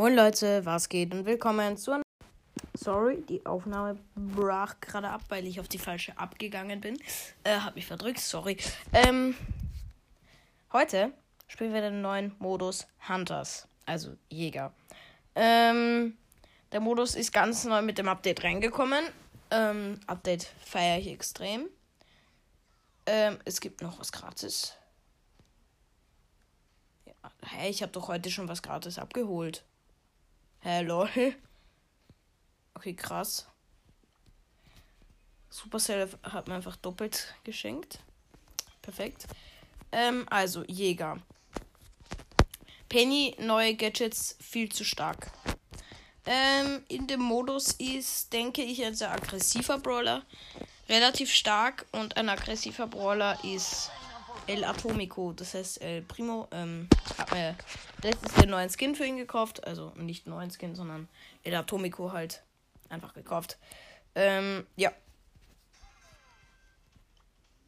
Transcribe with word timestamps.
Moin 0.00 0.14
Leute, 0.14 0.64
was 0.64 0.88
geht 0.88 1.12
und 1.12 1.26
willkommen 1.26 1.76
zu. 1.76 2.00
Sorry, 2.72 3.22
die 3.28 3.44
Aufnahme 3.44 3.98
brach 4.14 4.80
gerade 4.80 5.10
ab, 5.10 5.20
weil 5.28 5.46
ich 5.46 5.60
auf 5.60 5.68
die 5.68 5.76
falsche 5.76 6.16
abgegangen 6.16 6.80
bin. 6.80 6.98
Äh, 7.44 7.58
hab 7.58 7.74
mich 7.74 7.84
verdrückt, 7.84 8.20
sorry. 8.20 8.56
Ähm, 8.94 9.36
heute 10.72 11.12
spielen 11.48 11.74
wir 11.74 11.82
den 11.82 12.00
neuen 12.00 12.34
Modus 12.38 12.86
Hunters, 13.10 13.68
also 13.84 14.16
Jäger. 14.30 14.72
Ähm, 15.34 16.16
der 16.72 16.80
Modus 16.80 17.14
ist 17.14 17.30
ganz 17.30 17.66
neu 17.66 17.82
mit 17.82 17.98
dem 17.98 18.08
Update 18.08 18.42
reingekommen. 18.42 19.04
Ähm, 19.50 20.00
Update 20.06 20.44
feiere 20.64 20.96
ich 20.96 21.08
extrem. 21.08 21.68
Ähm, 23.04 23.36
es 23.44 23.60
gibt 23.60 23.82
noch 23.82 24.00
was 24.00 24.12
gratis. 24.12 24.72
Ja, 27.04 27.12
hey, 27.42 27.68
ich 27.68 27.82
habe 27.82 27.92
doch 27.92 28.08
heute 28.08 28.30
schon 28.30 28.48
was 28.48 28.62
gratis 28.62 28.98
abgeholt. 28.98 29.62
Hä. 30.62 31.34
Okay, 32.74 32.94
krass. 32.94 33.46
Supercell 35.48 36.08
hat 36.22 36.48
mir 36.48 36.54
einfach 36.54 36.76
doppelt 36.76 37.34
geschenkt. 37.44 37.98
Perfekt. 38.82 39.26
Ähm, 39.92 40.26
also, 40.30 40.64
Jäger. 40.64 41.18
Penny, 42.88 43.36
neue 43.38 43.74
Gadgets, 43.74 44.36
viel 44.40 44.70
zu 44.70 44.84
stark. 44.84 45.30
Ähm, 46.26 46.84
in 46.88 47.06
dem 47.06 47.20
Modus 47.20 47.72
ist, 47.72 48.32
denke 48.32 48.62
ich, 48.62 48.84
ein 48.84 48.94
sehr 48.94 49.12
aggressiver 49.12 49.78
Brawler. 49.78 50.24
Relativ 50.88 51.32
stark 51.32 51.86
und 51.92 52.16
ein 52.16 52.28
aggressiver 52.28 52.86
Brawler 52.86 53.38
ist 53.44 53.90
El 54.46 54.64
Atomico, 54.64 55.32
das 55.32 55.54
heißt 55.54 55.80
El 55.80 56.02
Primo. 56.02 56.48
Ähm, 56.50 56.88
hab 57.18 57.32
mir 57.32 57.56
letztens 58.02 58.34
den 58.34 58.50
neuen 58.50 58.70
Skin 58.70 58.94
für 58.94 59.06
ihn 59.06 59.16
gekauft. 59.16 59.64
Also 59.64 59.92
nicht 59.96 60.26
neuen 60.26 60.50
Skin, 60.50 60.74
sondern 60.74 61.08
El 61.42 61.54
Atomico 61.54 62.12
halt 62.12 62.42
einfach 62.88 63.14
gekauft. 63.14 63.58
Ähm, 64.14 64.66
ja. 64.76 64.92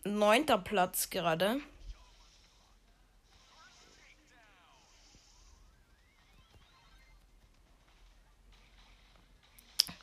Neunter 0.04 0.58
Platz 0.58 1.10
gerade. 1.10 1.60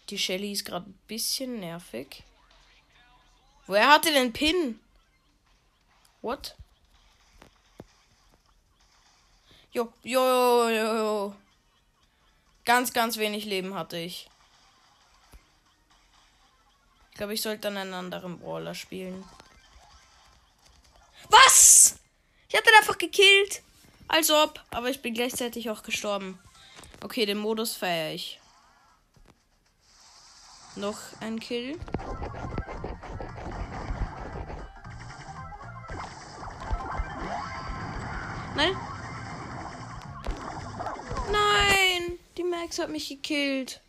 Die 0.09 0.17
Shelly 0.17 0.53
ist 0.53 0.65
gerade 0.65 0.89
ein 0.89 0.99
bisschen 1.07 1.59
nervig. 1.59 2.23
Woher 3.67 3.89
hatte 3.89 4.11
den 4.11 4.33
Pin? 4.33 4.79
What? 6.21 6.55
Jo, 9.71 9.93
jo, 10.03 10.69
jo, 10.69 10.95
jo. 10.97 11.35
Ganz, 12.65 12.91
ganz 12.93 13.17
wenig 13.17 13.45
Leben 13.45 13.75
hatte 13.75 13.97
ich. 13.97 14.29
Ich 17.11 17.17
glaube, 17.17 17.33
ich 17.33 17.41
sollte 17.41 17.61
dann 17.61 17.77
einen 17.77 17.93
anderen 17.93 18.39
Brawler 18.39 18.75
spielen. 18.75 19.23
Was? 21.29 21.99
Ich 22.47 22.55
hatte 22.55 22.69
den 22.69 22.79
einfach 22.79 22.97
gekillt. 22.97 23.61
Als 24.07 24.31
ob. 24.31 24.63
Aber 24.71 24.89
ich 24.89 25.01
bin 25.01 25.13
gleichzeitig 25.13 25.69
auch 25.69 25.83
gestorben. 25.83 26.39
Okay, 27.01 27.25
den 27.25 27.37
Modus 27.37 27.75
feiere 27.75 28.13
ich. 28.13 28.39
Noch 30.75 30.97
ein 31.21 31.39
Kill. 31.39 31.79
Nein. 38.59 38.75
Nein. 41.31 42.19
Die 42.37 42.43
Max 42.43 42.77
hat 42.77 42.89
mich 42.89 43.07
gekillt. 43.07 43.79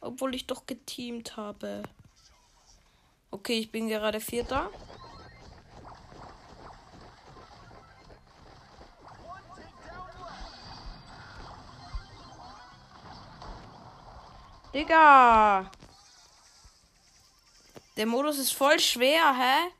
Obwohl 0.00 0.34
ich 0.34 0.46
doch 0.46 0.64
geteamt 0.64 1.36
habe. 1.36 1.82
Okay, 3.30 3.58
ich 3.58 3.70
bin 3.70 3.88
gerade 3.88 4.20
Vierter. 4.20 4.70
Digga. 14.72 15.70
Der 17.98 18.06
Modus 18.06 18.38
ist 18.38 18.52
voll 18.52 18.80
schwer, 18.80 19.36
hä? 19.36 19.70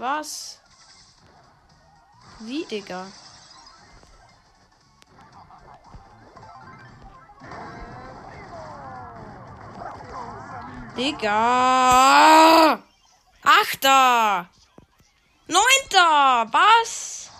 Was? 0.00 0.58
Wie, 2.40 2.64
Digga? 2.64 3.06
Digga! 10.96 12.82
Achter! 13.44 14.48
Neunter! 15.46 16.46
Was? 16.50 17.30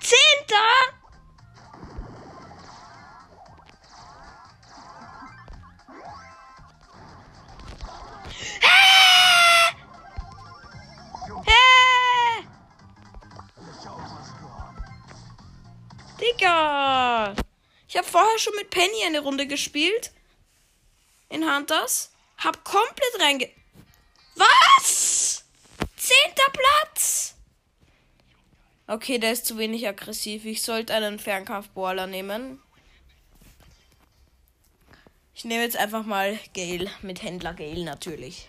Zehnter! 0.00 0.93
Digga! 16.20 17.34
Ich 17.88 17.96
habe 17.96 18.06
vorher 18.06 18.38
schon 18.38 18.54
mit 18.56 18.70
Penny 18.70 19.04
eine 19.06 19.20
Runde 19.20 19.46
gespielt. 19.46 20.12
In 21.28 21.44
Hunters. 21.44 22.12
Hab 22.38 22.64
komplett 22.64 23.20
reinge. 23.20 23.50
Was? 24.36 25.44
Zehnter 25.96 26.52
Platz! 26.52 27.34
Okay, 28.86 29.18
der 29.18 29.32
ist 29.32 29.46
zu 29.46 29.56
wenig 29.56 29.88
aggressiv. 29.88 30.44
Ich 30.44 30.62
sollte 30.62 30.94
einen 30.94 31.18
Fernkampf-Brawler 31.18 32.06
nehmen. 32.06 32.60
Ich 35.34 35.44
nehme 35.44 35.62
jetzt 35.62 35.76
einfach 35.76 36.04
mal 36.04 36.38
Gale 36.52 36.90
mit 37.02 37.22
Händler 37.22 37.54
Gale 37.54 37.84
natürlich. 37.84 38.48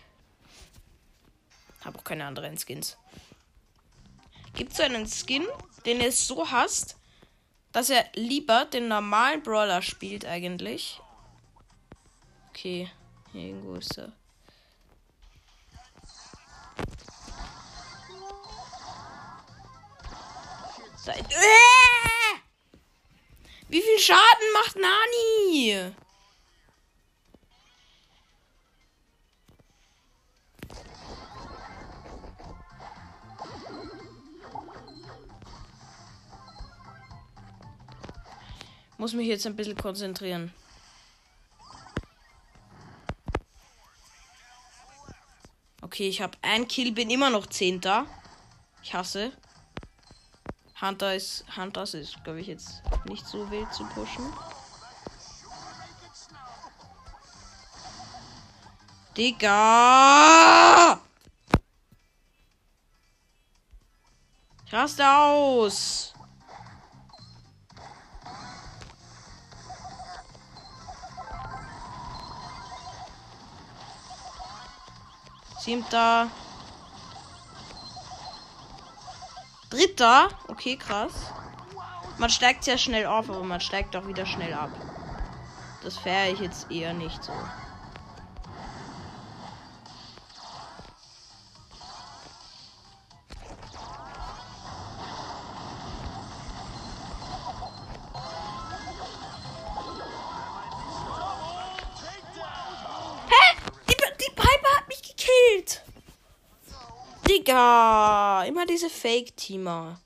Habe 1.84 2.00
auch 2.00 2.04
keine 2.04 2.26
anderen 2.26 2.58
Skins. 2.58 2.98
Gibt 4.56 4.74
es 4.74 4.80
einen 4.80 5.08
Skin, 5.08 5.46
den 5.86 6.02
er 6.02 6.12
so 6.12 6.50
hasst, 6.52 6.98
dass 7.76 7.90
er 7.90 8.06
lieber 8.14 8.64
den 8.64 8.88
normalen 8.88 9.44
Brawler 9.44 9.82
spielt 9.82 10.26
eigentlich? 10.26 11.02
Okay, 12.50 12.90
irgendwo 13.34 13.76
ist 13.76 13.98
er. 13.98 14.14
Äh! 21.06 22.40
Wie 23.68 23.82
viel 23.82 24.00
Schaden 24.00 24.54
macht 24.54 24.78
Nani? 24.78 25.94
Muss 39.06 39.14
mich 39.14 39.28
jetzt 39.28 39.46
ein 39.46 39.56
bisschen 39.56 39.78
konzentrieren. 39.78 40.52
Okay, 45.84 46.10
ich 46.10 46.24
habe 46.24 46.36
ein 46.42 46.68
Kill, 46.68 46.92
bin 46.92 47.12
immer 47.12 47.30
noch 47.30 47.46
Zehnter. 47.46 48.08
Ich 48.82 48.96
hasse. 48.96 49.32
Hunter 50.82 51.14
ist, 51.14 51.46
Hunters 51.56 51.94
ist, 51.94 52.24
glaube 52.24 52.42
ich, 52.42 52.48
jetzt 52.48 52.82
nicht 53.08 53.28
so 53.28 53.52
wild 53.52 53.72
zu 53.72 53.86
pushen. 53.90 54.26
Digga! 59.16 61.00
Ich 64.66 64.74
raste 64.74 65.08
aus. 65.08 66.05
Siebter. 75.66 76.30
Dritter. 79.72 80.28
Okay, 80.48 80.78
krass. 80.78 81.34
Man 82.20 82.30
steigt 82.30 82.64
sehr 82.64 82.78
schnell 82.78 83.08
auf, 83.08 83.32
aber 83.32 83.44
man 83.44 83.60
steigt 83.60 83.96
auch 83.96 84.06
wieder 84.06 84.28
schnell 84.28 84.54
ab. 84.54 84.70
Das 85.84 85.98
fähre 85.98 86.30
ich 86.30 86.40
jetzt 86.40 86.70
eher 86.70 86.94
nicht 86.94 87.24
so. 87.24 87.34
Digga! 107.86 108.44
Immer 108.46 108.66
diese 108.66 108.90
Fake-Teamer. 108.90 110.00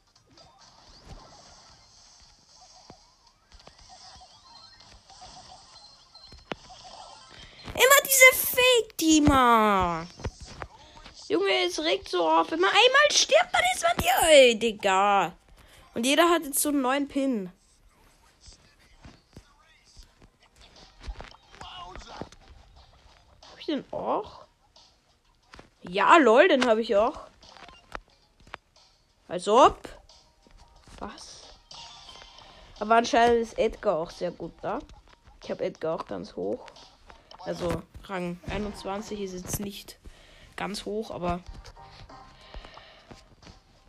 Immer 7.73 7.99
diese 8.03 8.47
Fake-Teamer. 8.47 10.07
Junge, 11.29 11.65
es 11.67 11.79
regt 11.79 12.09
so 12.09 12.27
auf. 12.29 12.51
Wenn 12.51 12.59
man 12.59 12.69
einmal 12.69 13.11
stirbt, 13.11 13.53
dann 13.53 13.61
ist 13.73 13.83
man 13.83 13.97
die. 13.97 14.27
Ey, 14.27 14.59
Digga. 14.59 15.33
Und 15.93 16.05
jeder 16.05 16.29
hat 16.29 16.43
jetzt 16.43 16.59
so 16.59 16.69
einen 16.69 16.81
neuen 16.81 17.07
Pin. 17.07 17.51
Hab 23.41 23.59
ich 23.59 23.65
den 23.67 23.85
auch? 23.93 24.45
Ja, 25.81 26.17
lol, 26.17 26.47
den 26.47 26.67
habe 26.67 26.81
ich 26.81 26.95
auch. 26.95 27.28
Als 29.29 29.47
ob. 29.47 29.87
Was? 30.97 31.43
Aber 32.79 32.95
anscheinend 32.95 33.43
ist 33.43 33.59
Edgar 33.59 33.97
auch 33.97 34.09
sehr 34.09 34.31
gut 34.31 34.53
da. 34.63 34.79
Ich 35.43 35.51
habe 35.51 35.63
Edgar 35.63 35.95
auch 35.95 36.07
ganz 36.07 36.35
hoch. 36.35 36.65
Also 37.45 37.83
Rang 38.05 38.39
21 38.49 39.21
ist 39.21 39.33
jetzt 39.33 39.59
nicht 39.59 39.99
ganz 40.55 40.83
hoch, 40.83 41.11
aber. 41.11 41.41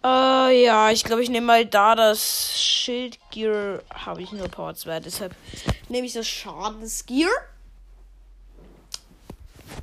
Äh, 0.05 0.65
ja, 0.65 0.91
ich 0.91 1.05
glaube, 1.05 1.23
ich 1.23 1.31
nehme 1.31 1.47
mal 1.47 1.65
da 1.65 1.95
das 1.95 2.61
Schildgear. 2.61 3.83
Habe 3.95 4.23
ich 4.23 4.33
nur 4.33 4.49
Power 4.49 4.75
2, 4.75 5.01
deshalb 5.01 5.35
nehme 5.89 6.07
ich 6.07 6.13
das 6.13 6.29
Schadensgear. 6.29 7.31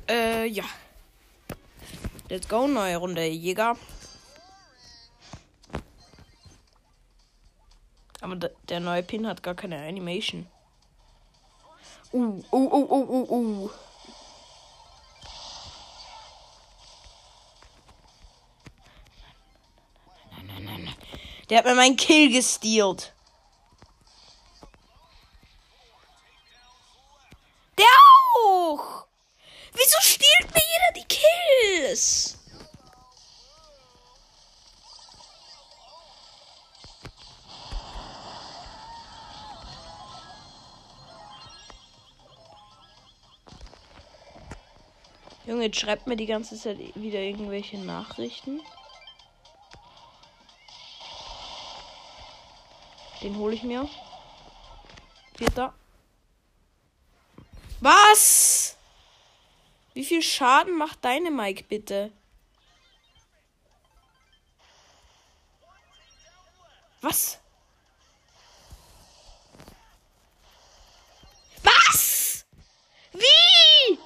Äh, 0.08 0.46
ja. 0.46 0.64
Let's 2.28 2.48
go, 2.48 2.68
neue 2.68 2.96
Runde 2.96 3.26
Jäger. 3.26 3.76
Aber 8.20 8.36
der 8.36 8.80
neue 8.80 9.02
Pin 9.02 9.26
hat 9.26 9.42
gar 9.42 9.54
keine 9.54 9.78
Animation. 9.86 10.46
Uh, 12.12 12.40
uh, 12.50 12.56
uh, 12.56 12.86
uh, 12.90 13.10
uh, 13.10 13.32
uh. 13.32 13.70
Der 21.48 21.58
hat 21.58 21.64
mir 21.64 21.74
meinen 21.74 21.96
Kill 21.96 22.30
gestealt. 22.30 23.12
Junge, 45.48 45.64
jetzt 45.64 45.80
schreibt 45.80 46.06
mir 46.06 46.16
die 46.16 46.26
ganze 46.26 46.58
Zeit 46.58 46.76
wieder 46.94 47.20
irgendwelche 47.20 47.78
Nachrichten. 47.78 48.60
Den 53.22 53.34
hole 53.38 53.54
ich 53.54 53.62
mir. 53.62 53.88
Vierter. 55.38 55.72
Was? 57.80 58.76
Wie 59.94 60.04
viel 60.04 60.20
Schaden 60.20 60.76
macht 60.76 61.02
deine 61.02 61.30
Mike 61.30 61.64
bitte? 61.66 62.12
Was? 67.00 67.40
Was? 71.62 72.44
Wie? 73.14 73.98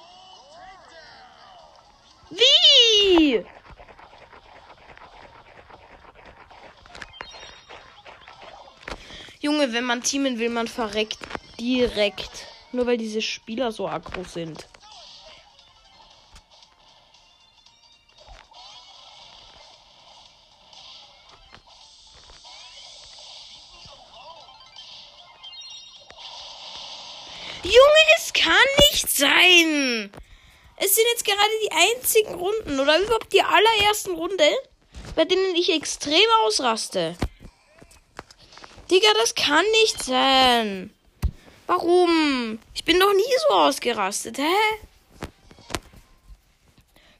Wie? 2.33 3.45
Junge, 9.39 9.73
wenn 9.73 9.83
man 9.83 10.01
teamen 10.01 10.39
will, 10.39 10.49
man 10.49 10.67
verreckt 10.67 11.17
direkt. 11.59 12.47
Nur 12.71 12.87
weil 12.87 12.97
diese 12.97 13.21
Spieler 13.21 13.71
so 13.71 13.87
aggro 13.87 14.23
sind. 14.23 14.67
Junge, 27.63 28.03
es 28.17 28.33
kann 28.33 28.53
nicht 28.91 29.09
sein. 29.09 30.11
Es 30.77 30.95
sind 30.95 31.05
jetzt 31.11 31.25
gerade 31.25 31.49
die 31.65 31.71
einzigen 31.71 32.33
Runden 32.35 32.79
oder 32.79 32.99
überhaupt 32.99 33.31
die 33.31 33.41
allerersten 33.41 34.15
Runde, 34.15 34.49
bei 35.15 35.25
denen 35.25 35.55
ich 35.55 35.71
extrem 35.71 36.27
ausraste. 36.41 37.15
Digga, 38.89 39.07
das 39.21 39.33
kann 39.35 39.65
nicht 39.81 40.03
sein. 40.03 40.93
Warum? 41.67 42.59
Ich 42.73 42.83
bin 42.83 42.99
doch 42.99 43.13
nie 43.13 43.35
so 43.47 43.55
ausgerastet, 43.55 44.37
hä? 44.37 44.55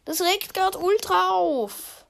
Das 0.06 0.22
regt 0.22 0.54
gerade 0.54 0.78
ultra 0.78 1.30
auf. 1.30 2.06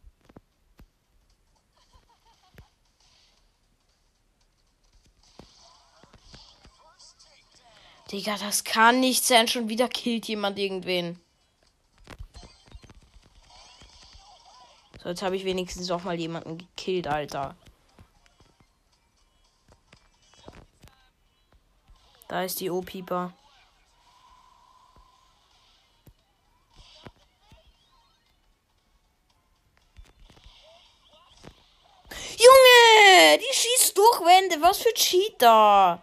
Digga, 8.12 8.38
das 8.38 8.64
kann 8.64 9.00
nicht 9.00 9.24
sein. 9.26 9.48
Schon 9.48 9.70
wieder 9.70 9.88
killt 9.88 10.28
jemand 10.28 10.60
irgendwen. 10.60 11.23
So, 15.04 15.10
jetzt 15.10 15.22
habe 15.22 15.36
ich 15.36 15.44
wenigstens 15.44 15.92
auch 15.92 16.04
mal 16.04 16.18
jemanden 16.18 16.58
gekillt, 16.58 17.08
Alter. 17.08 17.58
Da 22.30 22.44
ist 22.44 22.62
die 22.62 22.70
O-Pieper. 22.70 23.34
Junge, 32.38 33.38
die 33.40 33.54
schießt 33.54 33.98
durch 33.98 34.22
Wände. 34.22 34.62
Was 34.62 34.82
für 34.82 34.94
Cheater. 34.94 36.02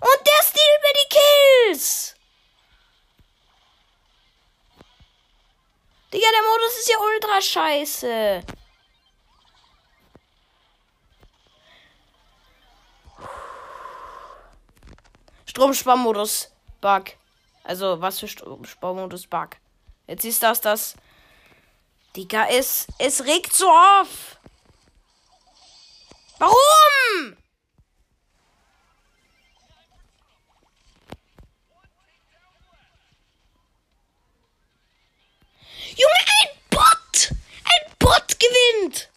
Und 0.00 0.26
der 0.26 0.42
stiehlt 0.42 0.82
mir 0.82 0.92
die 0.94 1.08
Kills. 1.68 2.14
Digga, 6.12 6.19
der 6.32 6.42
Modus 6.50 6.78
ist 6.78 6.88
ja 6.88 6.96
ultra 6.98 7.40
scheiße. 7.40 8.42
Stromsparmodus 15.46 16.52
Bug. 16.80 17.04
Also, 17.64 18.00
was 18.00 18.20
für 18.20 18.28
Stromsparmodus 18.28 19.26
Bug. 19.26 19.50
Jetzt 20.06 20.24
ist 20.24 20.42
das 20.42 20.60
das. 20.60 20.94
Digga, 22.16 22.46
es, 22.48 22.86
es 22.98 23.24
regt 23.24 23.52
so 23.52 23.68
auf. 23.68 24.38
Warum? 26.38 27.36
Gewinnt! 38.40 39.10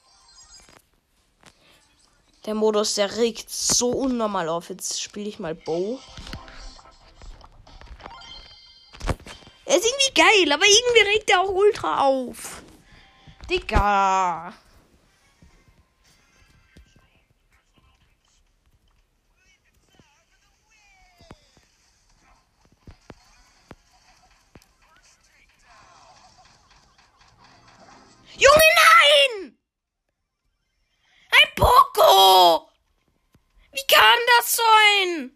Der 2.45 2.55
Modus, 2.55 2.95
der 2.95 3.15
regt 3.15 3.49
so 3.49 3.89
unnormal 3.89 4.49
auf. 4.49 4.69
Jetzt 4.69 5.01
spiele 5.01 5.29
ich 5.29 5.39
mal 5.39 5.55
Bow. 5.55 5.97
Er 9.65 9.77
ist 9.77 9.85
irgendwie 9.85 10.13
geil, 10.13 10.51
aber 10.51 10.65
irgendwie 10.65 11.15
regt 11.15 11.29
er 11.29 11.39
auch 11.39 11.49
ultra 11.49 12.01
auf. 12.01 12.61
Digga. 13.49 14.53
Kann 33.93 34.19
das 34.37 34.55
sein? 34.55 35.31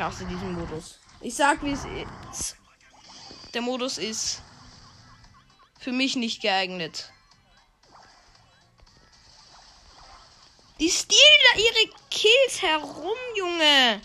Ich 0.00 0.06
hasse 0.06 0.24
diesen 0.24 0.54
Modus. 0.54 0.98
Ich 1.20 1.36
sag, 1.36 1.62
wie 1.62 1.72
es 1.72 1.84
ist. 1.84 2.56
Der 3.52 3.60
Modus 3.60 3.98
ist 3.98 4.40
für 5.78 5.92
mich 5.92 6.16
nicht 6.16 6.40
geeignet. 6.40 7.12
Die 10.78 10.88
stehlen 10.88 11.20
da 11.52 11.60
ihre 11.60 11.94
Kills 12.08 12.62
herum, 12.62 13.18
Junge. 13.36 14.00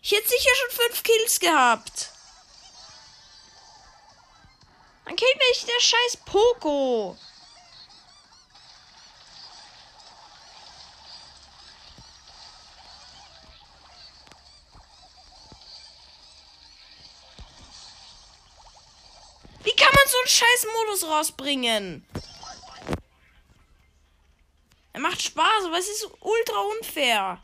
Ich 0.00 0.12
hätte 0.12 0.28
sicher 0.28 0.50
schon 0.54 0.86
fünf 0.86 1.02
Kills 1.02 1.40
gehabt. 1.40 2.12
Dann 5.04 5.16
killt 5.16 5.36
mich 5.50 5.64
der 5.64 5.80
scheiß 5.80 6.18
Poco. 6.24 7.18
Scheiß 20.38 20.66
Modus 20.72 21.04
rausbringen? 21.04 22.06
Er 24.92 25.00
macht 25.00 25.22
Spaß, 25.22 25.64
aber 25.66 25.78
es 25.78 25.88
ist 25.88 26.08
ultra 26.20 26.60
unfair. 26.78 27.42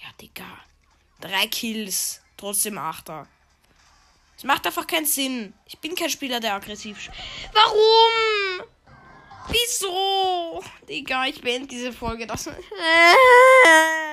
Ja, 0.00 0.08
Digga. 0.20 0.58
Drei 1.20 1.46
Kills. 1.48 2.20
Trotzdem 2.36 2.78
Achter. 2.78 3.26
Das 4.36 4.44
macht 4.44 4.64
einfach 4.66 4.86
keinen 4.86 5.06
Sinn. 5.06 5.54
Ich 5.66 5.76
bin 5.78 5.96
kein 5.96 6.10
Spieler, 6.10 6.38
der 6.38 6.54
aggressiv. 6.54 7.10
Warum? 7.52 8.68
Wieso? 9.48 10.62
Digga, 10.88 11.26
ich 11.26 11.40
beende 11.40 11.66
diese 11.66 11.92
Folge. 11.92 12.26
Das. 12.26 12.48